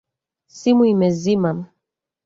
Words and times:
Simu 0.59 0.83
imezima 0.93 1.51